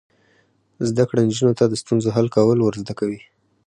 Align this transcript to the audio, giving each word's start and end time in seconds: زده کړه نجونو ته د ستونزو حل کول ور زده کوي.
زده 0.89 1.03
کړه 1.09 1.19
نجونو 1.27 1.53
ته 1.59 1.65
د 1.67 1.73
ستونزو 1.81 2.09
حل 2.15 2.27
کول 2.35 2.57
ور 2.61 2.73
زده 2.81 2.93
کوي. 2.99 3.21